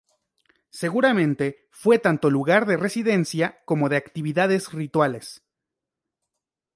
Seguramente 0.71 1.67
fue 1.69 1.99
tanto 1.99 2.31
lugar 2.31 2.65
de 2.65 2.75
residencia 2.75 3.59
como 3.65 3.87
de 3.87 3.97
actividades 3.97 4.71
rituales. 4.71 5.43